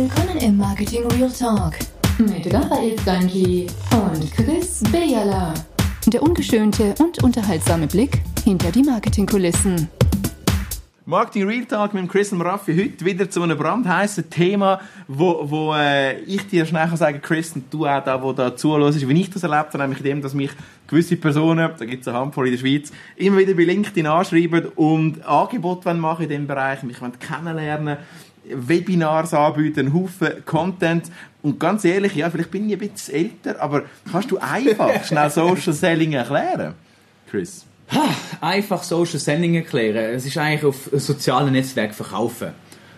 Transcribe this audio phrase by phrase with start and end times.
[0.00, 1.72] Willkommen im Marketing Real Talk
[2.18, 5.52] mit Raphael Stanji und Chris Bejala.
[6.06, 9.88] Der ungeschönte und unterhaltsame Blick hinter die Marketingkulissen.
[11.04, 15.74] Marketing Real Talk mit Chris und Raffi heute wieder zu einem brandheißen Thema, wo, wo
[15.74, 19.20] äh, ich dir schnell kann sagen Chris, und du auch da, wo da zuhörst, wie
[19.20, 20.52] ich das erlebt habe, nämlich dem, dass mich
[20.86, 24.66] gewisse Personen, da gibt es eine Handvoll in der Schweiz, immer wieder bei LinkedIn anschreiben
[24.76, 27.96] und Angebote machen in diesem Bereich, mich kennenlernen
[28.54, 31.10] Webinars anbieten, einen Haufen Content.
[31.42, 35.30] Und ganz ehrlich, ja, vielleicht bin ich ein bisschen älter, aber kannst du einfach schnell
[35.30, 36.74] Social Selling erklären,
[37.30, 37.64] Chris?
[37.90, 38.08] Ha,
[38.40, 40.14] einfach Social Selling erklären.
[40.14, 42.48] Es ist eigentlich auf sozialen Netzwerken verkaufen.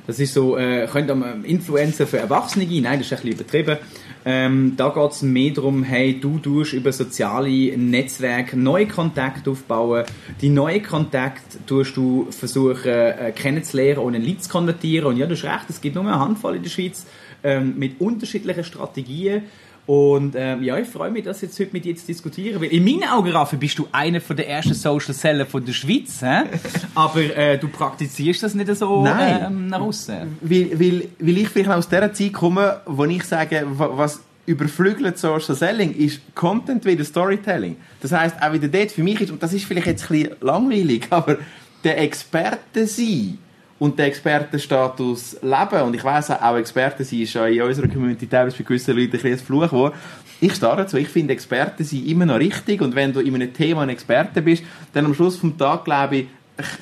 [0.07, 2.65] Das ist so, äh, könnte am Influencer für Erwachsene.
[2.65, 3.79] Nein, das ist ein bisschen übertrieben.
[4.25, 10.05] Ähm, da geht es mehr darum, hey, du tust über soziale Netzwerke neue Kontakte aufbauen.
[10.41, 15.09] Die neuen Kontakte tust du versuchen äh, kennenzulernen und in Lead zu konvertieren.
[15.09, 17.07] Und ja, du hast recht, es gibt nur eine Handvoll in der Schweiz
[17.43, 19.43] ähm, mit unterschiedlichen Strategien.
[19.91, 22.63] Und ähm, ja, ich freue mich, das jetzt heute mit dir zu diskutieren.
[22.63, 26.21] Weil in meinen Augen, Raffi, bist du einer der ersten Social Seller von der Schweiz.
[26.21, 26.45] He?
[26.95, 29.47] Aber äh, du praktizierst das nicht so Nein.
[29.47, 30.39] Ähm, nach außen.
[30.43, 35.19] Weil, weil, weil ich vielleicht aus dieser Zeit komme, wo ich sage, wa- was überflügelt
[35.19, 37.75] Social Selling ist Content wie Storytelling.
[38.01, 40.37] Das heißt auch wieder dort für mich ist, und das ist vielleicht jetzt ein bisschen
[40.41, 41.39] langweilig, aber
[41.83, 43.39] der Experte sein
[43.81, 48.57] und den Expertenstatus leben, und ich weiss auch, Experte sein ist in unserer Community teilweise
[48.57, 49.95] für gewisse Leute ein bisschen ein Fluch geworden.
[50.39, 53.53] Ich stehe dazu, ich finde Experte sein immer noch richtig, und wenn du in einem
[53.53, 56.27] Thema ein Experte bist, dann am Schluss vom Tag, glaube ich,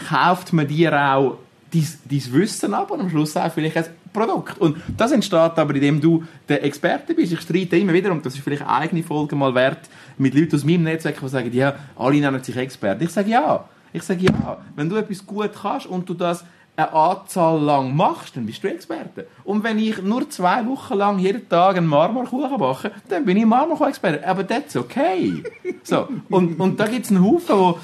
[0.09, 1.39] kauft man dir auch
[1.73, 4.59] dein, Wissen ab und am Schluss auch vielleicht ein Produkt.
[4.59, 7.33] Und das entsteht aber, indem du der Experte bist.
[7.33, 10.57] Ich streite immer wieder, und das ist vielleicht eine eigene Folge mal wert, mit Leuten
[10.57, 13.05] aus meinem Netzwerk, die sagen, ja, alle nennen sich Experten.
[13.05, 13.69] Ich sage ja.
[13.93, 14.59] Ich sage ja.
[14.75, 16.45] Wenn du etwas gut kannst und du das
[16.79, 19.27] eine Anzahl lang machst, dann bist du Experte.
[19.43, 23.45] Und wenn ich nur zwei Wochen lang jeden Tag einen Marmorkuchen backe, dann bin ich
[23.45, 24.27] Marmorkuchen-Experte.
[24.27, 25.43] Aber that's okay.
[25.83, 26.09] So.
[26.31, 27.79] Und, und da gibt es einen Haufen, wo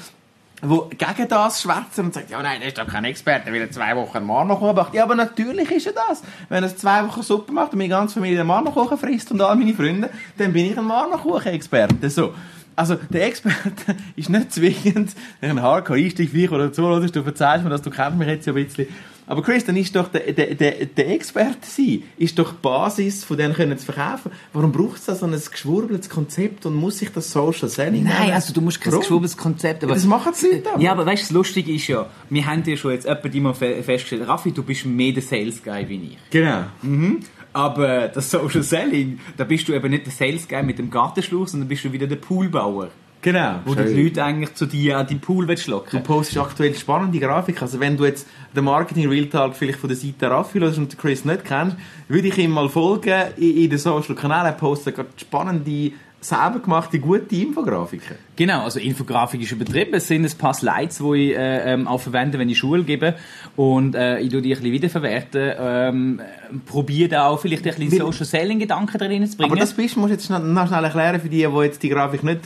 [0.61, 3.71] wo gegen das schwätzen und sagen, ja nein, der ist doch kein Experte, weil er
[3.71, 4.93] zwei Wochen einen Marmorkuchen macht.
[4.93, 6.23] Ja, aber natürlich ist er das.
[6.47, 9.55] Wenn er zwei Wochen Suppe macht und meine ganze Familie einen Marmorkuchen frisst und all
[9.57, 12.09] meine Freunde, dann bin ich ein Marmorkuchen-Experte.
[12.09, 12.33] So.
[12.75, 17.69] Also, der Experte ist nicht zwingend ein Hardcore-Einstieg für dich oder zuhörst, du verzeihst mir
[17.69, 18.87] das, du kennst mich jetzt ja ein bisschen.
[19.27, 23.23] Aber Chris, dann ist doch der, der, der, der Experte sein, ist doch die Basis,
[23.23, 24.29] von denen können zu verkaufen.
[24.53, 28.19] Warum braucht es da so ein geschwurbeltes Konzept und muss sich das Social Selling Nein,
[28.21, 28.33] nennen?
[28.33, 29.01] also du musst kein Warum?
[29.01, 29.83] geschwobenes Konzept.
[29.83, 30.79] Aber Das machen die Leute aber.
[30.79, 33.81] Ja, aber weißt du, das Lustige ist ja, wir haben ja schon jetzt mal fe-
[33.81, 36.17] festgestellt, Raffi, du bist mehr der Sales Guy wie ich.
[36.29, 36.65] Genau.
[36.83, 37.21] Mhm.
[37.55, 41.47] Aber das Social Selling, da bist du eben nicht der Sales Guy mit dem Gartenschlauch,
[41.47, 42.89] sondern bist du wieder der Poolbauer.
[43.21, 43.61] Genau.
[43.63, 47.17] Wo die Leute eigentlich zu dir an deinen Pool willst Du locken postest aktuell spannende
[47.17, 47.61] Grafik.
[47.61, 51.23] Also wenn du jetzt den Marketing Real Talk vielleicht von der Seite Raffi und Chris
[51.23, 51.77] nicht kennst,
[52.09, 54.47] würde ich ihm mal folgen in, in den Social Kanälen.
[54.47, 55.93] Er postet gerade spannende,
[56.27, 58.17] selber gemachte, gute Infografiken.
[58.35, 59.93] Genau, also Infografik ist übertrieben.
[59.93, 63.15] Es sind ein paar Slides, die ich äh, ähm, auch verwende, wenn ich Schule gebe.
[63.55, 65.51] Und äh, ich tue die ein bisschen wiederverwerten.
[65.59, 66.21] Ähm,
[66.65, 69.51] probiere da auch vielleicht ein bisschen Social Selling-Gedanken drin zu bringen.
[69.51, 72.23] Aber das bist, musst du jetzt noch schnell erklären für die, die jetzt die Grafik
[72.23, 72.41] nicht,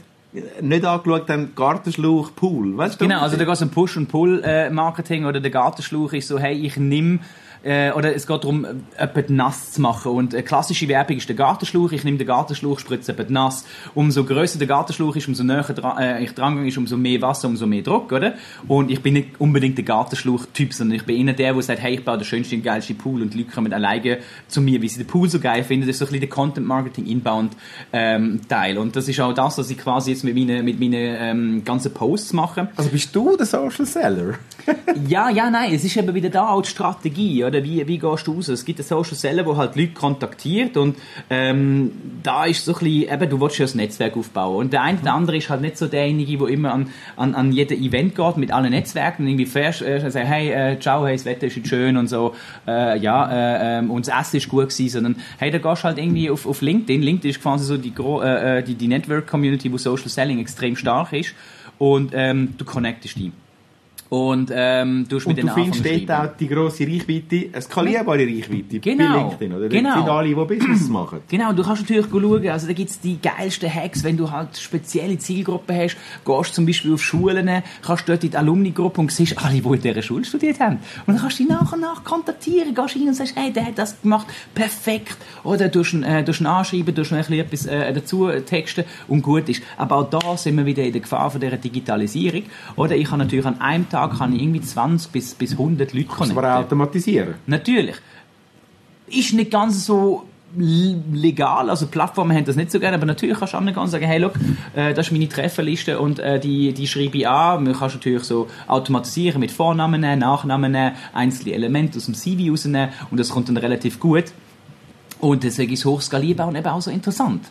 [0.62, 1.54] nicht angeschaut haben.
[1.56, 2.78] Gartenschlauch, Pool.
[2.78, 3.06] Weißt du?
[3.06, 6.56] Genau, also da geht es um Push- und Pull-Marketing oder der Gartenschlauch ist so, hey,
[6.56, 7.22] ich nimm
[7.64, 10.12] äh, oder es geht darum, äh, etwas nass zu machen.
[10.12, 11.92] Und äh, klassische Werbung ist der Gartenschlauch.
[11.92, 13.66] Ich nehme den Gartenschlauch, spritze etwas nass.
[13.96, 15.66] Umso grösser der Gartenschlauch ist, umso näher
[16.00, 18.34] äh, ich dran ist, umso mehr Wasser, umso mehr Druck, oder?
[18.68, 21.96] Und ich bin nicht unbedingt der Gartenschlauch-Typ, sondern ich bin eher der, der sagt, hey,
[21.96, 24.88] ich baue den schönsten und geilsten Pool und die Leute kommen alleine zu mir, wie
[24.88, 25.88] sie den Pool so geil finden.
[25.88, 28.78] Das ist so ein bisschen der Content-Marketing-Inbound-Teil.
[28.78, 31.94] und das ist auch das, was ich quasi jetzt mit meinen, mit meinen ähm, ganzen
[31.94, 32.70] Posts mache.
[32.76, 34.36] Also bist du der Social Seller?
[35.08, 37.64] Ja, ja, nein, es ist eben wieder da auch die Strategie, oder?
[37.64, 38.48] Wie, wie gehst du raus?
[38.48, 40.96] Es gibt eine Social Seller, wo halt Leute kontaktiert und
[41.30, 41.92] ähm,
[42.24, 45.00] da ist so ein bisschen, eben, du willst ja ein Netzwerk aufbauen und der eine
[45.00, 48.38] oder andere ist halt nicht so derjenige, der immer an, an, an jedem Event geht
[48.38, 51.58] mit allen Netzwerken und irgendwie fährst, äh, sagt, hey, äh, ciao, hey, das Wetter ist
[51.58, 52.36] jetzt schön und so,
[52.68, 55.86] äh, ja, äh, ähm, und das Essen ist gut gewesen, sondern hey, da gehst du
[55.86, 57.02] halt irgendwie auf, auf LinkedIn.
[57.02, 61.14] LinkedIn ist quasi so die, äh, äh, die, die Network-Community, wo Social Selling extrem stark
[61.14, 61.34] ist
[61.78, 63.32] und ähm, du connectest die.
[64.10, 69.14] Und ähm, du Und du findest dort auch die grosse Reichweite, eine skalierbare Reichweite Genau.
[69.14, 69.70] bei LinkedIn, oder?
[69.70, 69.90] Genau.
[69.90, 71.20] Das sind alle, die Business machen.
[71.30, 75.20] Genau, du kannst natürlich schauen, also da gibt's die geilsten Hacks, wenn du halt spezielle
[75.20, 75.96] Zielgruppen hast,
[76.26, 79.82] gehst zum Beispiel auf Schulen, kannst dort in die Alumni-Gruppe und siehst alle, die in
[79.82, 80.78] dieser Schule studiert haben.
[81.06, 83.68] Und dann kannst du die nach und nach kontaktieren, gehst rein und sagst, hey, der
[83.68, 84.26] hat das gemacht,
[84.56, 85.18] perfekt.
[85.44, 89.50] Oder du äh, du ihn anschreiben, du ein bisschen etwas äh, dazu texten und gut
[89.50, 89.62] ist.
[89.78, 92.44] Aber auch da sind wir wieder in der Gefahr von dieser Digitalisierung.
[92.76, 96.08] Oder ich kann natürlich an einem Tag kann ich irgendwie 20 bis, bis 100 Leute
[96.08, 96.38] connecten.
[96.38, 97.36] aber automatisieren.
[97.46, 97.96] Natürlich.
[99.08, 100.26] ist nicht ganz so
[100.58, 104.06] legal, also Plattformen haben das nicht so gerne, aber natürlich kannst du angehen und sagen,
[104.06, 104.34] hey, look,
[104.76, 107.64] äh, das ist meine Trefferliste und äh, die, die schreibe ich an.
[107.64, 113.20] Man kannst natürlich so automatisieren mit Vornamen Nachnamen einzelne Elemente aus dem CV rausnehmen und
[113.20, 114.26] das kommt dann relativ gut.
[115.20, 117.46] Und deswegen ist hochskalierbar und eben auch so interessant.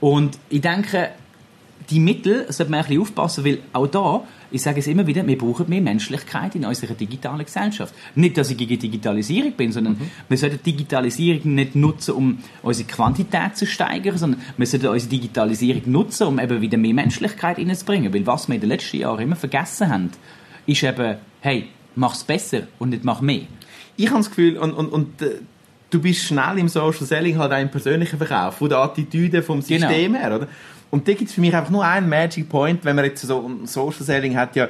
[0.00, 1.10] Und ich denke,
[1.90, 5.26] die Mittel sollte man ein bisschen aufpassen, weil auch da, ich sage es immer wieder,
[5.26, 7.94] wir brauchen mehr Menschlichkeit in unserer digitalen Gesellschaft.
[8.14, 9.96] Nicht, dass ich gegen Digitalisierung bin, sondern
[10.28, 15.82] wir sollten Digitalisierung nicht nutzen, um unsere Quantität zu steigern, sondern wir sollten unsere Digitalisierung
[15.86, 18.12] nutzen, um eben wieder mehr Menschlichkeit reinzubringen.
[18.12, 20.10] Weil was wir in den letzten Jahren immer vergessen haben,
[20.66, 21.66] ist eben, hey,
[21.96, 23.42] mach's besser und nicht mach mehr.
[23.96, 25.40] ich habe das Gefühl, und, und, und äh,
[25.90, 29.60] du bist schnell im Social Selling halt auch im persönlichen Verkauf, von der Attitüde vom
[29.60, 29.88] Genau.
[29.88, 30.46] System her, oder?
[30.90, 33.46] Und da gibt es für mich einfach nur einen Magic Point, wenn man jetzt so,
[33.46, 34.68] ein Social Selling hat ja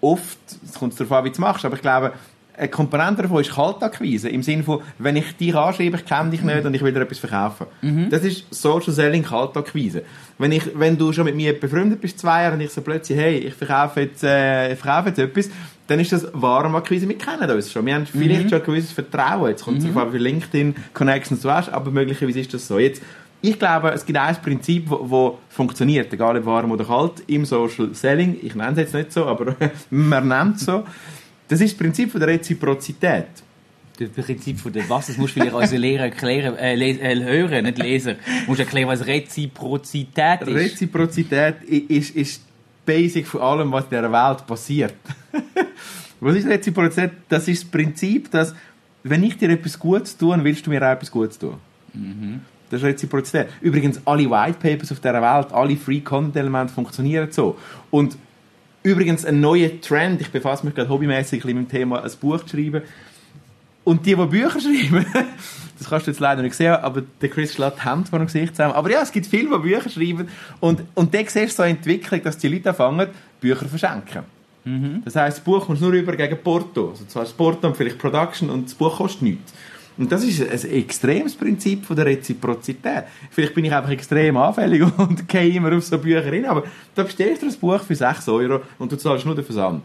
[0.00, 2.12] oft, es kommt darauf an, wie du es machst, aber ich glaube,
[2.60, 4.28] eine Komponente davon ist Kaltakquise.
[4.28, 7.00] Im Sinne von, wenn ich dich anschreibe, ich kenne dich nicht und ich will dir
[7.00, 7.66] etwas verkaufen.
[8.10, 10.02] Das ist Social Selling, Kaltakquise.
[10.36, 13.18] Wenn, ich, wenn du schon mit mir befreundet bist, zwei Jahre, und ich so plötzlich,
[13.18, 15.50] hey, ich verkaufe jetzt, äh, ich verkaufe jetzt etwas,
[15.86, 17.08] dann ist das Warmakquise.
[17.08, 17.86] Wir kennen uns schon.
[17.86, 19.48] Wir haben vielleicht schon ein gewisses Vertrauen.
[19.48, 22.78] Jetzt kommt es darauf an, wie viele LinkedIn-Connections du hast, aber möglicherweise ist das so.
[22.78, 23.02] Jetzt,
[23.40, 27.94] ich glaube, es gibt ein Prinzip, das funktioniert, egal ob warm oder kalt, im Social
[27.94, 28.36] Selling.
[28.42, 29.56] Ich nenne es jetzt nicht so, aber
[29.90, 30.84] man nennt es so.
[31.50, 33.26] Das ist das Prinzip von der Reziprozität.
[33.98, 37.64] Das Prinzip von der was, das musst du vielleicht unseren Lehrer erklären, äh, äh, hören,
[37.64, 38.16] nicht lesen.
[38.24, 40.48] Du musst erklären, was Reziprozität ist.
[40.48, 42.42] Reziprozität ist, ist
[42.86, 44.94] Basic von allem, was in dieser Welt passiert.
[46.20, 47.10] was ist Reziprozität?
[47.28, 48.54] Das ist das Prinzip, dass,
[49.02, 51.56] wenn ich dir etwas Gutes tue, dann willst du mir auch etwas Gutes tun.
[52.70, 53.48] Das ist Reziprozität.
[53.60, 57.58] Übrigens, alle White Papers auf dieser Welt, alle Free Content Elemente funktionieren so.
[57.90, 58.16] Und
[58.82, 62.56] übrigens, ein neuer Trend, ich befasse mich gerade hobbymäßig mit dem Thema, ein Buch zu
[62.56, 62.82] schreiben.
[63.84, 65.06] Und die, die Bücher schreiben,
[65.78, 68.26] das kannst du jetzt leider nicht sehen, aber der Chris schlägt die Hände vor dem
[68.26, 68.74] Gesicht zusammen.
[68.74, 70.28] Aber ja, es gibt viele, die Bücher schreiben.
[70.60, 73.08] Und, und da siehst du so eine Entwicklung, dass die Leute anfangen,
[73.40, 74.24] Bücher zu verschenken.
[75.04, 76.90] Das heisst, das Buch kommst du nur über gegen Porto.
[76.90, 79.54] Also zwar das Porto und vielleicht Production und das Buch kostet nichts.
[80.00, 83.04] Und das ist ein extremes Prinzip von der Reziprozität.
[83.30, 86.64] Vielleicht bin ich einfach extrem anfällig und gehe immer auf so Bücher rein, aber
[86.94, 89.82] da bestellst du ein Buch für 6 Euro und du zahlst nur den Versand.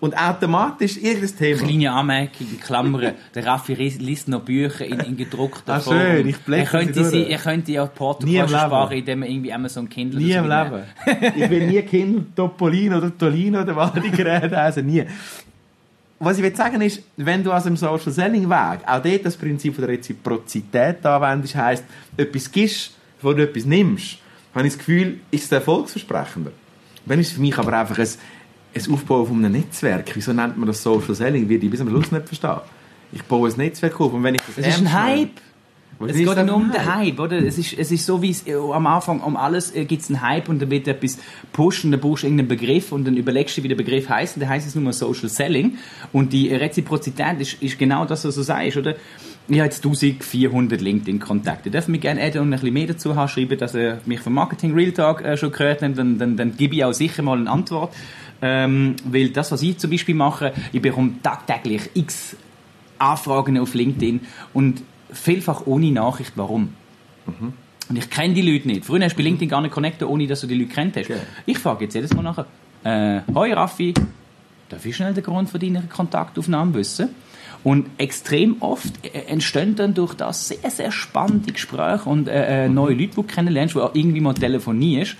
[0.00, 1.62] Und automatisch irgendein Thema.
[1.62, 3.12] Kleine Anmerkung in Klammern.
[3.36, 5.96] Der Raffi liest noch Bücher in, in gedruckter Ah, Form.
[5.96, 8.58] schön, ich er könnte, sie sie, er könnte ja Porto Nie im Leben.
[8.58, 10.82] sparen, indem er irgendwie Amazon Kindle Nie im Leben.
[11.36, 15.04] ich will nie Kind Topolino oder Tolino oder was die Geräte also nie.
[16.24, 19.36] Was ich will sagen ist, wenn du aus dem Social Selling Weg auch dort das
[19.36, 21.84] Prinzip der Reziprozität anwendest, heisst,
[22.16, 24.18] etwas gibst, wo du etwas nimmst,
[24.54, 26.52] habe ich das Gefühl, ist es erfolgsversprechender.
[27.06, 30.12] Dann ist es für mich aber einfach ein, ein Aufbau von einem Netzwerk.
[30.14, 31.48] Wieso nennt man das Social Selling?
[31.48, 32.60] Wird ich bis am Schluss nicht verstehen.
[33.10, 35.40] Ich baue ein Netzwerk auf und wenn ich das Es ist ein Hype.
[35.98, 37.38] Was Es ist geht nur um den Hype, oder?
[37.38, 40.08] Es ist, es ist so, wie es äh, am Anfang um alles äh, gibt es
[40.08, 41.18] einen Hype und dann wird etwas
[41.52, 44.40] pushen, dann brauchst du irgendeinen Begriff und dann überlegst du, wie der Begriff heißt und
[44.40, 45.78] dann heißt es nur Social Selling.
[46.12, 48.96] Und die Reziprozität ist, ist genau das, was du sagst, oder?
[49.48, 51.70] Ich habe jetzt 1400 LinkedIn-Kontakte.
[51.70, 54.34] Darf mich gerne adden und ein bisschen mehr dazu haben, schreiben, dass er mich vom
[54.34, 57.38] Marketing Real Talk äh, schon gehört hat, dann, dann, dann gebe ich auch sicher mal
[57.38, 57.92] eine Antwort.
[58.40, 62.36] Ähm, weil das, was ich zum Beispiel mache, ich bekomme tagtäglich x
[62.98, 64.20] Anfragen auf LinkedIn
[64.54, 66.74] und vielfach ohne Nachricht, warum.
[67.88, 68.84] Und ich kenne die Leute nicht.
[68.84, 71.10] Früher hast du bei LinkedIn gar nicht connected, ohne dass du die Leute kennt hast.
[71.10, 71.20] Okay.
[71.46, 72.46] Ich frage jetzt jedes Mal nachher,
[72.84, 73.94] äh, hoi Raffi,
[74.68, 77.10] darf ich schnell den Grund von deiner Kontaktaufnahme wissen?
[77.64, 82.68] Und extrem oft äh, entstehen dann durch das sehr, sehr spannende Gespräche und äh, äh,
[82.68, 85.16] neue Leute, die du kennenlernst, wo auch irgendwie mal telefonierst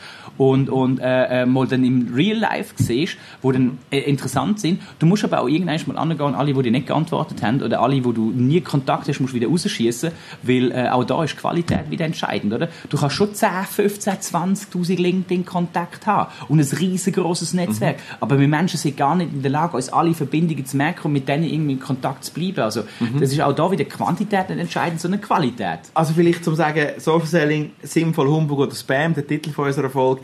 [0.50, 4.80] und, und äh, äh, mal dann im Real Life siehst, wo dann äh, interessant sind.
[4.98, 8.04] Du musst aber auch irgendwann mal angehen, alle, die dir nicht geantwortet haben oder alle,
[8.04, 10.10] wo du nie Kontakt hast, musst du wieder rausschießen,
[10.42, 12.68] weil äh, auch da ist Qualität wieder entscheidend, oder?
[12.88, 18.78] Du kannst schon 10, 15, 20'000 LinkedIn-Kontakte haben und ein riesengroßes Netzwerk, aber wir Menschen
[18.78, 21.74] sind gar nicht in der Lage, uns alle Verbindungen zu merken und mit denen irgendwie
[21.74, 22.60] in Kontakt zu bleiben.
[22.60, 22.82] Also
[23.20, 25.80] das ist auch da wieder Quantität nicht entscheidend, sondern Qualität.
[25.94, 30.22] Also vielleicht zum sagen, Social Selling, sinnvoll Humbug oder Spam, der Titel von unserer Folge,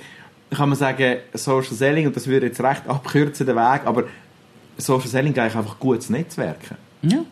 [0.50, 4.04] kann man sagen, Social Selling, und das würde jetzt recht abkürzen, den Weg, aber
[4.76, 6.76] Social Selling gleich einfach gutes Netzwerken.
[7.02, 7.24] Ja.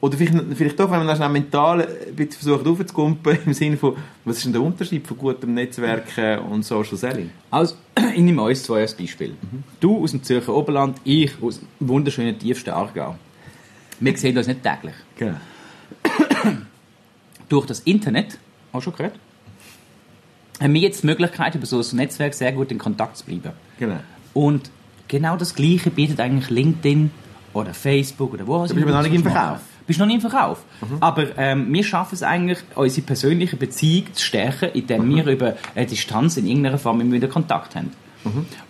[0.00, 3.96] Oder vielleicht, vielleicht doch, wenn man das mental ein bisschen versucht aufzukumpen, im Sinne von,
[4.24, 7.30] was ist denn der Unterschied von gutem Netzwerken und Social Selling?
[7.50, 7.76] Also,
[8.14, 9.34] ich nehme uns zwei als Beispiel.
[9.80, 13.16] Du aus dem Zürcher Oberland, ich aus dem wunderschönen tiefsten Aargau.
[13.98, 14.94] Wir sehen uns nicht täglich.
[15.16, 15.38] Genau.
[17.48, 18.38] Durch das Internet,
[18.72, 19.14] auch schon gehört,
[20.60, 23.52] haben wir jetzt die Möglichkeit, über so ein Netzwerk sehr gut in Kontakt zu bleiben.
[23.78, 23.98] genau.
[24.32, 24.70] Und
[25.08, 27.10] genau das Gleiche bietet eigentlich LinkedIn
[27.54, 29.60] oder Facebook oder wo auch bist aber noch nicht im Verkauf.
[29.86, 30.62] bist noch nie im Verkauf.
[31.00, 35.86] Aber ähm, wir schaffen es eigentlich, unsere persönliche Beziehung zu stärken, indem wir über eine
[35.86, 37.92] Distanz in irgendeiner Form immer wieder Kontakt haben.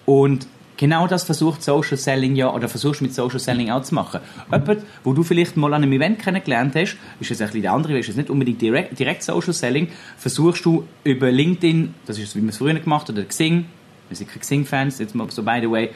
[0.04, 4.20] Und genau das versucht Social Selling ja, oder versuchst mit Social Selling auch zu machen.
[4.50, 7.72] Jemand, wo du vielleicht mal an einem Event kennengelernt hast, ist jetzt ein bisschen der
[7.72, 12.36] andere, ist jetzt nicht unbedingt direkt, direkt Social Selling, versuchst du über LinkedIn, das ist
[12.36, 13.66] wie man es früher gemacht hat, oder Xing,
[14.08, 15.90] wir sind keine Xing-Fans, jetzt mal so by the way,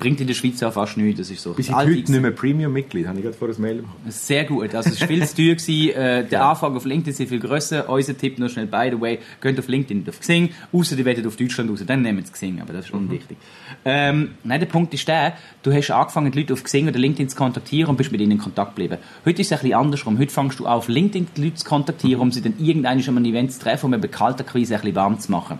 [0.00, 2.20] bringt in der Schweiz auch fast nichts, das ist so Bis ich das heute nicht
[2.20, 3.94] mehr Premium-Mitglied, habe ich gerade vor ein Mail bekommen.
[4.08, 4.74] sehr gut.
[4.74, 5.54] Also es war viel zu teuer.
[5.54, 5.60] Gewesen.
[6.00, 7.88] Äh, der Anfang auf LinkedIn ist viel grösser.
[7.88, 11.04] Unser Tipp noch schnell, by the way, geht auf LinkedIn nicht auf Xing, außer ihr
[11.04, 13.36] werdet auf Deutschland raus, dann nehmen sie Xing, aber das ist unwichtig.
[13.84, 17.28] Ähm, nein, der Punkt ist der, du hast angefangen, die Leute auf Xing oder LinkedIn
[17.28, 18.98] zu kontaktieren und bist mit ihnen in Kontakt geblieben.
[19.24, 20.18] Heute ist es ein bisschen andersrum.
[20.18, 23.14] Heute fängst du an, auf LinkedIn die Leute zu kontaktieren, um sie dann irgendwann schon
[23.14, 25.58] mal ein Event zu treffen, um eine Kalterquise ein bisschen warm zu machen.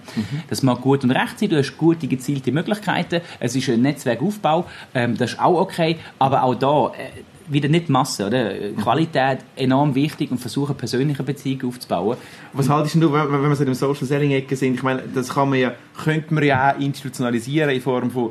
[0.48, 3.82] Das mag gut und recht sein, du hast gute, gezielte Möglichkeiten, es ist ein
[4.30, 7.22] Netzwerkaufbau, ähm, das ist auch okay, aber auch da, äh,
[7.52, 8.52] wieder nicht Masse, oder?
[8.80, 12.16] Qualität enorm wichtig und versuchen, persönliche Beziehungen aufzubauen.
[12.52, 14.74] Was haltest du, wenn, wenn wir so in der Social Selling Ecke sind?
[14.74, 18.30] Ich meine, das kann man ja, könnte man ja auch institutionalisieren in Form von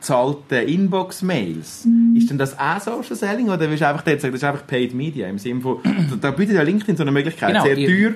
[0.00, 1.86] zahlten Inbox-Mails.
[2.16, 4.66] Ist denn das auch Social Selling oder willst du einfach dort sagen, das ist einfach
[4.66, 5.78] Paid Media im Sinne von,
[6.22, 8.14] da, bietet ja LinkedIn so eine Möglichkeit, Genau, sehr teuer,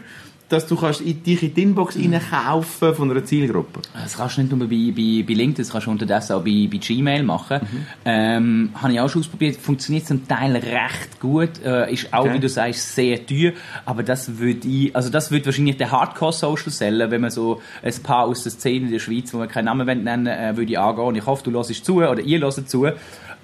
[0.49, 3.81] dass du kannst dich in die Inbox reinkaufen von einer Zielgruppe.
[3.93, 6.69] Das kannst du nicht nur bei, bei, bei LinkedIn, das kannst du unterdessen auch bei,
[6.71, 7.61] bei Gmail machen.
[8.05, 12.35] Ähm, habe ich auch schon ausprobiert, funktioniert zum Teil recht gut, äh, ist auch, Okay.
[12.35, 13.53] wie du sagst, sehr teuer,
[13.85, 17.95] aber das würde ich, also das würde wahrscheinlich der Hardcore-Social seller, wenn man so ein
[18.03, 20.79] paar aus der Szene in der Schweiz, wo wir keinen Namen nennen, äh, würde ich
[20.79, 21.05] angehen.
[21.05, 22.87] Und ich hoffe, du hörst zu, oder ihr hört zu.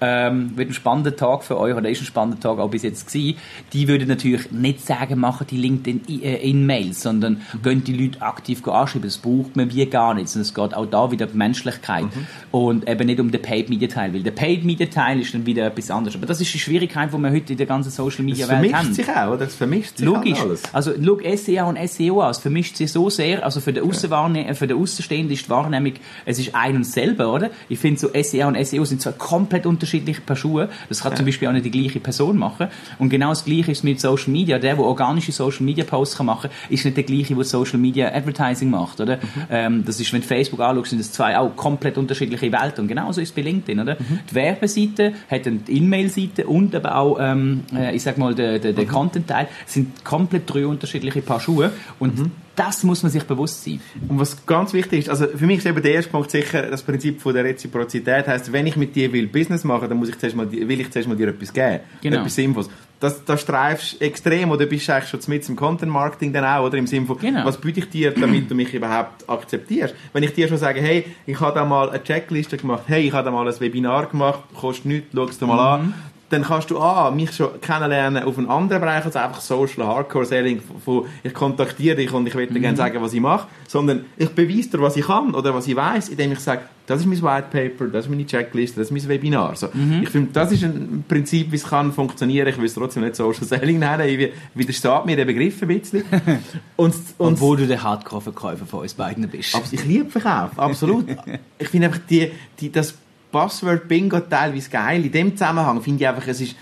[0.00, 3.06] Ähm, wird ein spannender Tag für euch, oder ist ein spannender Tag auch bis jetzt
[3.06, 3.38] gewesen.
[3.72, 9.08] Die würden natürlich nicht sagen, machen die LinkedIn-In-Mails, sondern gehen die Leute aktiv anschreiben.
[9.08, 12.06] Das braucht man wie gar nicht, sondern es geht auch da wieder um die Menschlichkeit
[12.50, 16.16] und eben nicht um den Paid-Media-Teil, weil der Paid-Media-Teil ist dann wieder etwas anderes.
[16.16, 18.94] Aber das ist die Schwierigkeit, die wir heute in der ganzen Das Social-Media-Welt vermischt haben.
[18.94, 19.44] sich auch, oder?
[19.44, 20.38] Das vermischt sich Logisch.
[20.38, 20.62] halt alles.
[20.72, 22.30] Also, schau SEA und SEO an.
[22.30, 23.44] Es vermischt sich so sehr.
[23.44, 25.92] Also, für den, Aussenwahrne für den Außenstehenden ist die Wahrnehmung,
[26.24, 27.50] es ist ein und selber, oder?
[27.68, 30.68] Ich finde, so SEA und SEO sind zwei komplett unterschiedliche Paar Schuhe.
[30.88, 32.68] Das kann zum Beispiel auch nicht die gleiche Person machen.
[32.98, 34.58] Und genau das Gleiche ist mit Social Media.
[34.58, 38.08] Der, der organische Social Media Posts kann machen, ist nicht der gleiche, der Social Media
[38.12, 39.18] Advertising macht, oder?
[39.50, 42.82] Ähm, das ist, wenn du Facebook anschaust, sind das zwei auch komplett unterschiedliche Welten.
[42.82, 43.96] Und genauso ist es bei LinkedIn, oder?
[44.30, 48.72] Die Werbeseite hat eine E-Mail-Seite und aber auch, ähm, äh, ich sag mal, der, der,
[48.72, 51.72] der Content-Teil sind komplett drei unterschiedliche Paar Schuhe.
[51.98, 53.80] Und das muss man sich bewusst sein.
[54.08, 56.82] Und was ganz wichtig ist, also für mich ist eben der erste Punkt sicher das
[56.82, 58.26] Prinzip von der Reziprozität.
[58.26, 60.90] Heißt, wenn ich mit dir will Business machen, dann muss ich zuerst mal, will ich
[60.90, 62.18] zuerst mal dir etwas geben, Genau.
[62.18, 62.70] etwas Sinnvolles.
[63.00, 66.64] Das, das streifst extrem oder bist du eigentlich schon mit im Content Marketing dann auch,
[66.64, 67.44] oder im Sinne von, Genau.
[67.44, 69.94] was biete ich dir, damit du mich überhaupt akzeptierst?
[70.12, 73.12] Wenn ich dir schon sage, hey, ich habe da mal eine Checkliste gemacht, hey, ich
[73.12, 75.94] habe da mal ein Webinar gemacht, kostet nichts, schau es dir mal an.
[76.34, 80.26] Dann kannst du A, mich schon kennenlernen auf einen anderen Bereich als einfach Social Hardcore
[80.26, 84.06] Selling, von ich kontaktiere dich und ich will dir gerne sagen, was ich mache, sondern
[84.16, 87.06] ich beweise dir, was ich kann oder was ich weiß, indem ich sage, das ist
[87.06, 89.54] mein White Paper, das ist meine Checkliste, das ist mein Webinar.
[89.54, 89.68] So.
[90.02, 92.48] Ich finde, das ist ein Prinzip, wie es kann funktionieren.
[92.48, 96.02] Ich will es trotzdem nicht Social Selling nennen, ich widersteht mir der Begriff ein bisschen.
[96.76, 99.56] Und, und Obwohl du der Hardcore-Verkäufer von uns beiden bist.
[99.70, 101.06] Ich liebe Verkauf, absolut.
[101.58, 102.94] ich finde einfach die, die, das
[103.34, 105.04] Password Bingo teilweise geil.
[105.04, 106.54] In dem Zusammenhang finde ich einfach, es ist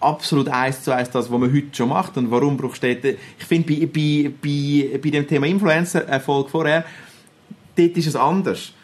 [0.00, 2.18] absolut eins zu eins das, was man heute schon macht.
[2.18, 6.84] Und warum brauchst du dort, ich finde bei, bei, bei, bei dem Thema Influencer-Erfolg vorher,
[7.74, 8.74] dort ist es anders.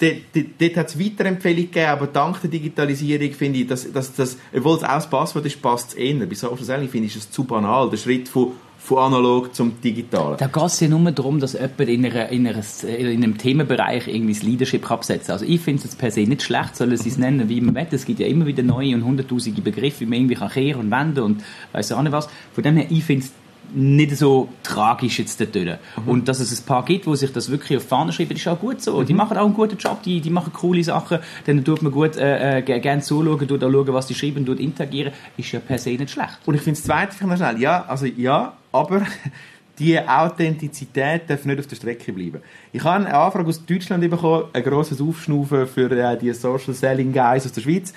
[0.00, 4.76] Dort hat es Weiterempfehlungen gegeben, aber dank der Digitalisierung finde ich, dass, dass, dass, obwohl
[4.76, 6.24] es auch das Passwort ist, passt es eher.
[6.24, 10.36] Bei Social Selling finde ich es zu banal, der Schritt von, von analog zum Digitalen.
[10.38, 12.62] Da geht es ja nur darum, dass jemand in, einer, in, einer,
[12.98, 16.20] in einem Themenbereich irgendwie das Leadership kann absetzen Also ich finde es jetzt per se
[16.20, 17.86] nicht schlecht, sollen sie es nennen, wie man will.
[17.90, 20.90] Es gibt ja immer wieder neue und hunderttausende Begriffe, wie man irgendwie kann kehren und
[20.90, 22.28] wenden und weiss auch nicht was.
[22.54, 23.32] Von dem her, ich finde es
[23.74, 25.52] nicht so tragisch jetzt dort.
[25.56, 25.76] durch.
[26.06, 28.46] Und dass es ein paar gibt, die sich das wirklich auf die Fahne schreiben, ist
[28.46, 29.02] auch gut so.
[29.02, 32.16] Die machen auch einen guten Job, die, die machen coole Sachen, dann tut man gut
[32.16, 35.58] äh, äh, ge- gerne zuschauen, tut auch schauen, was die schreiben, tut interagieren, ist ja
[35.58, 36.38] per se nicht schlecht.
[36.46, 39.02] Und ich finde das Zweite vielleicht noch schnell, ja, also ja, aber
[39.78, 42.40] die Authentizität darf nicht auf der Strecke bleiben.
[42.72, 47.12] Ich habe eine Anfrage aus Deutschland bekommen, ein grosses Aufschnaufen für äh, die Social Selling
[47.12, 47.92] Guys aus der Schweiz.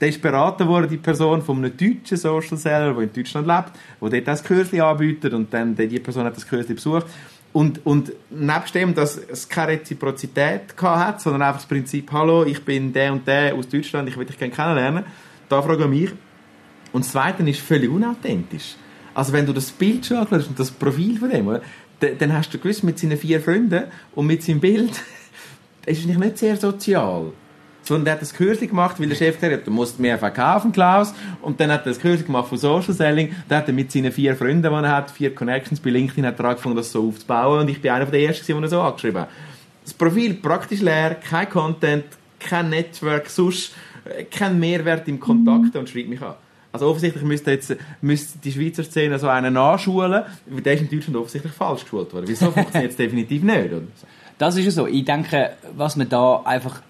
[0.00, 3.72] Der ist beraten worden, die Person, von einem deutschen Social Seller, der in Deutschland lebt,
[4.00, 7.06] der dort das Kürzli anbietet und dann die Person hat das Kürzli besucht.
[7.54, 12.44] Und, und nebst dem, dass es keine Reziprozität gehabt hat, sondern einfach das Prinzip, hallo,
[12.44, 15.04] ich bin der und der aus Deutschland, ich will dich gerne kennenlernen,
[15.48, 16.10] da frage ich mich,
[16.92, 18.76] und das Zweite ist völlig unauthentisch.
[19.16, 21.58] Also wenn du das Bild schon anschaust und das Profil von dem,
[22.18, 24.90] dann hast du gewusst, mit seinen vier Freunden und mit seinem Bild,
[25.86, 27.32] ist es nicht sehr sozial.
[27.80, 30.70] sondern der hat das Kürzel gemacht, weil der Chef gesagt hat, du musst mehr verkaufen,
[30.70, 31.14] Klaus.
[31.40, 33.34] Und dann hat er das Kürzel gemacht von Social Selling.
[33.48, 36.38] Da hat er mit seinen vier Freunden, die er hat, vier Connections bei LinkedIn, hat
[36.38, 37.60] er angefangen, das so aufzubauen.
[37.60, 39.30] Und ich bin einer der Ersten, der er so angeschrieben hat.
[39.82, 42.04] Das Profil praktisch leer, kein Content,
[42.38, 43.72] kein Network, sonst
[44.04, 46.34] äh, kein Mehrwert im Kontakt und schreibt mich an.
[46.76, 50.90] Also offensichtlich müsste jetzt müsste die Schweizer Szene so einen nachschulen, weil der ist in
[50.90, 52.26] Deutschland offensichtlich falsch geschult worden.
[52.28, 53.72] Wieso funktioniert es definitiv nicht?
[53.72, 53.80] Oder?
[54.36, 54.86] Das ist ja so.
[54.86, 56.82] Ich denke, was man da einfach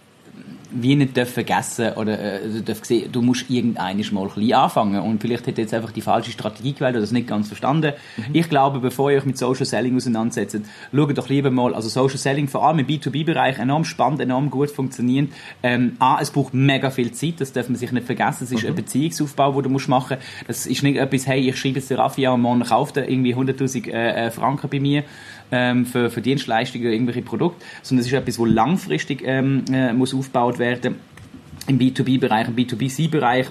[0.82, 5.46] wie nicht vergessen oder äh, darf sehen, du musst irgendeines mal klein anfangen und vielleicht
[5.46, 7.92] hat jetzt einfach die falsche Strategie gewählt oder das nicht ganz verstanden.
[8.16, 8.24] Mhm.
[8.32, 10.58] Ich glaube, bevor ihr euch mit Social Selling auseinandersetzt,
[10.94, 14.70] schaut doch lieber mal, also Social Selling vor allem im B2B-Bereich enorm spannend, enorm gut
[14.70, 15.30] funktioniert.
[15.62, 18.62] Ähm, A, es braucht mega viel Zeit, das darf man sich nicht vergessen, es ist
[18.62, 18.70] mhm.
[18.70, 20.18] ein Beziehungsaufbau, den du musst machen.
[20.46, 23.34] Das ist nicht etwas, hey, ich schreibe jetzt der Raffi an, morgen kauft er irgendwie
[23.34, 25.04] 100'000 äh, äh, Franken bei mir
[25.52, 30.14] ähm, für, für Dienstleistungen, irgendwelche Produkte, sondern es ist etwas, wo langfristig ähm, äh, muss
[30.14, 30.96] aufgebaut werden.
[31.66, 33.46] Im B2B-Bereich, im B2B-C-Bereich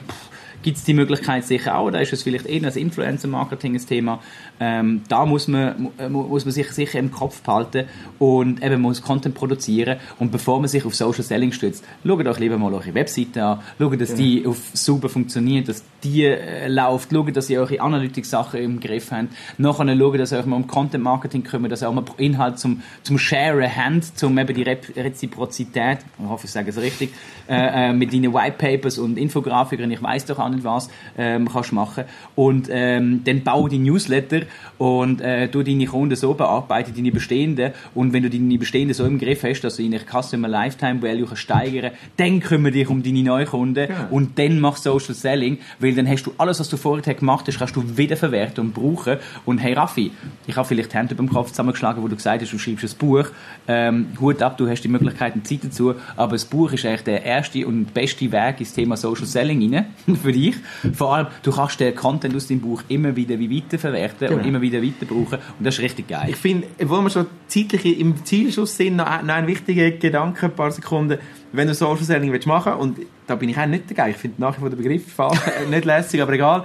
[0.65, 1.91] gibt es die Möglichkeit sicher auch.
[1.91, 4.19] Da ist es vielleicht eher als Influencer-Marketing ein Thema.
[4.60, 7.86] Ähm, da muss man, äh, muss man sich sicher im Kopf behalten
[8.17, 9.98] und eben muss Content produzieren.
[10.17, 13.60] Und bevor man sich auf Social Selling stützt, schaut euch lieber mal eure Webseite an,
[13.77, 14.15] schaut, dass ja.
[14.15, 19.12] die auf super funktioniert, dass die äh, läuft, schaut, dass ihr eure Analytics-Sachen im Griff
[19.12, 19.27] habt.
[19.60, 22.81] Nachher schaut, dass ihr euch mal um Content-Marketing kümmert, dass ihr auch mal Inhalt zum,
[23.03, 27.13] zum Sharen habt, zum eben die Re Reziprozität, ich hoffe, ich sage es richtig,
[27.48, 31.50] äh, äh, mit deinen White Papers und Infografikern, ich weiß doch auch nicht was, ähm,
[31.51, 32.05] kannst machen.
[32.35, 34.41] Und ähm, dann bau die Newsletter
[34.77, 37.74] und äh, du deine Kunden so bearbeiten, deine bestehenden.
[37.93, 41.25] Und wenn du deine bestehenden so im Griff hast, dass du deine Customer Lifetime Value
[41.25, 44.07] kannst steigern dann kümmere dich um deine neuen Kunden ja.
[44.12, 47.57] und dann mach Social Selling, weil dann hast du alles, was du vorher gemacht hast,
[47.57, 49.17] kannst du wiederverwerten und brauchen.
[49.45, 50.12] Und hey Raffi,
[50.47, 52.97] ich habe vielleicht die Hände beim Kopf zusammengeschlagen, wo du gesagt hast, du schreibst ein
[52.97, 53.25] Buch,
[53.67, 57.24] ähm, Hut ab, du hast die Möglichkeiten, Zeit dazu, aber das Buch ist eigentlich der
[57.24, 59.85] erste und beste Weg ins Thema Social Selling rein,
[60.24, 60.55] für dich.
[60.93, 64.39] Vor allem, du kannst den Content aus deinem Buch immer wieder wie weiterverwerten genau.
[64.39, 65.39] und immer wieder weiter brauchen.
[65.59, 66.27] Und das ist richtig geil.
[66.29, 70.55] Ich finde, wo wir schon zeitlich im Zielschuss sind, noch, noch ein wichtiger Gedanke, ein
[70.55, 71.20] paar Sekunden.
[71.51, 74.41] Wenn du Social Selling machen willst, und da bin ich auch nicht dagegen, ich finde
[74.41, 75.03] nach wie vor den Begriff
[75.70, 76.63] nicht lässig, aber egal,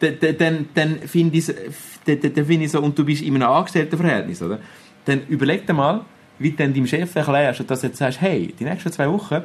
[0.00, 1.46] dann, dann finde ich,
[2.04, 4.58] dann find ich so, und du bist in einem Angestelltenverhältnis, oder?
[5.04, 6.04] Dann überleg dir mal,
[6.38, 9.42] wie du deinem Chef erklärst, dass du jetzt sagst, hey, die nächsten zwei Wochen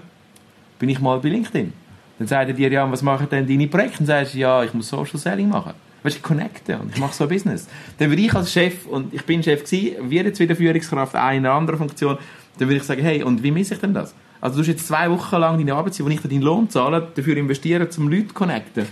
[0.79, 1.73] bin ich mal bei LinkedIn.
[2.19, 3.99] Dann sagt er dir, ja, was machen denn deine Projekte?
[3.99, 5.73] Dann sagst du, ja, ich muss Social Selling machen.
[6.03, 7.67] Weißt du, connecten und ich mache so ein Business.
[7.97, 11.51] Dann würde ich als Chef, und ich bin Chef gewesen, wir jetzt wieder Führungskraft, eine
[11.51, 12.17] andere Funktion,
[12.57, 14.13] dann würde ich sagen, hey, und wie messe ich denn das?
[14.39, 17.07] Also du hast jetzt zwei Wochen lang deine Arbeitszeit, wo ich dir deinen Lohn zahle,
[17.15, 18.85] dafür investieren, um Leute zu connecten.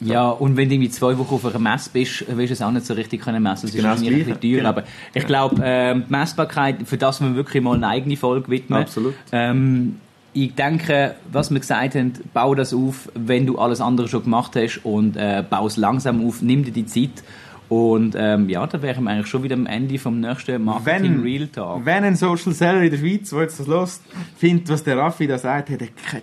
[0.00, 0.12] So.
[0.12, 2.70] Ja, und wenn du irgendwie zwei Wochen auf einer Messe bist, wirst du es auch
[2.70, 3.66] nicht so richtig können messen.
[3.66, 4.56] Das ist genau ein bisschen teuer.
[4.56, 4.68] Genau.
[4.70, 8.80] Aber ich glaube, äh, die Messbarkeit, für das wir wirklich mal eine eigene Folge widmen.
[8.80, 9.14] Absolut.
[9.30, 9.96] Ähm,
[10.32, 14.54] ich denke, was wir gesagt haben, bau das auf, wenn du alles andere schon gemacht
[14.56, 17.22] hast und äh, bau es langsam auf, nimm dir die Zeit
[17.70, 21.22] und ähm, ja, da wären wir eigentlich schon wieder am Ende vom nächsten Marketing wenn,
[21.22, 21.86] Real Talk.
[21.86, 24.00] Wenn ein Social Seller in der Schweiz, der jetzt das los
[24.36, 25.78] findet, was der Raffi da sagt, der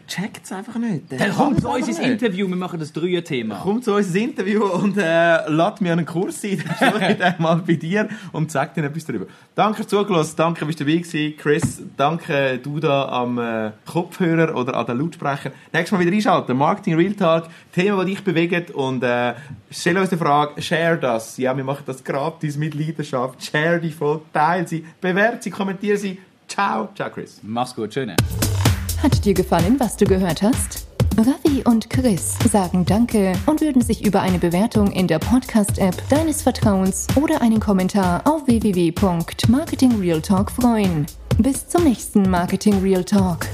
[0.07, 1.10] checkt es einfach nicht.
[1.10, 3.60] Der, der kommt zu uns ins Interview, wir machen das Dreier-Thema.
[3.60, 7.63] Kommt zu uns ins Interview und äh, lädt mir einen Kurs ein, dann ich mal
[7.65, 9.27] bei dir und zeig dir etwas darüber.
[9.55, 11.38] Danke fürs Zugelassen, danke, bist du dabei gewesen.
[11.38, 15.51] Chris, danke du da am äh, Kopfhörer oder an den Lautsprecher.
[15.71, 19.33] Nächstes Mal wieder einschalten, Marketing Real Talk, Themen, die dich bewegen und äh,
[19.71, 23.41] stell uns die Frage, share das ja, wir machen das gratis mit Leidenschaft.
[23.43, 26.19] Share die Folge, teile sie, bewerte sie, kommentiere sie.
[26.47, 27.39] Ciao, ciao Chris.
[27.43, 28.15] Mach's gut, schöne.
[29.02, 30.88] Hat dir gefallen, was du gehört hast?
[31.17, 36.43] Ravi und Chris sagen Danke und würden sich über eine Bewertung in der Podcast-App deines
[36.43, 41.08] Vertrauens oder einen Kommentar auf www.marketingrealtalk freuen.
[41.39, 43.47] Bis zum nächsten Marketing Real Talk.